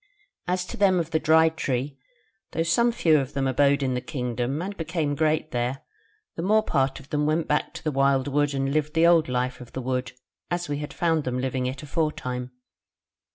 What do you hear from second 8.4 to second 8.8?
and